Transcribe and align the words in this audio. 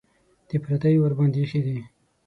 د 0.49 0.49
پردیو 0.63 1.01
ورباندې 1.03 1.39
ایښي 1.43 1.61
دي. 1.65 1.77